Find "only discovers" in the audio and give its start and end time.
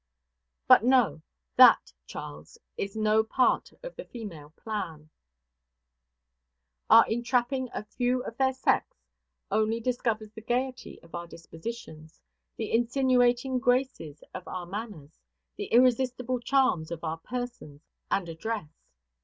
9.51-10.31